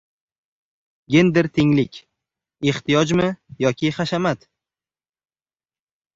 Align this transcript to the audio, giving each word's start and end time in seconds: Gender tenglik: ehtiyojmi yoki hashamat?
Gender 1.15 1.49
tenglik: 1.57 1.99
ehtiyojmi 2.73 3.29
yoki 3.67 3.93
hashamat? 4.01 4.51